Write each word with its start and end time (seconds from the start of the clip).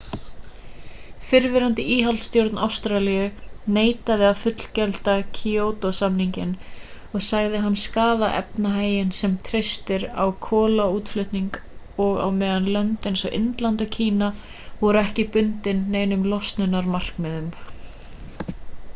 fyrrverandi 1.31 1.83
íhaldsstjórn 1.95 2.61
ástralíu 2.67 3.25
neitaði 3.75 4.25
að 4.29 4.39
fullgilda 4.45 5.13
kýótó-samninginn 5.39 6.55
og 7.19 7.25
sagði 7.27 7.61
hann 7.65 7.77
skaða 7.83 8.31
efnahaginn 8.39 9.13
sem 9.19 9.37
treysti 9.51 9.99
á 10.23 10.25
kolaútflutning 10.47 11.53
á 12.25 12.27
meðan 12.41 12.71
lönd 12.77 13.07
eins 13.11 13.25
og 13.31 13.37
indland 13.41 13.85
og 13.89 13.93
kína 13.99 14.31
voru 14.81 15.03
ekki 15.05 15.29
bundin 15.37 15.85
neinum 15.99 16.27
losunarmarkmiðum 16.35 17.55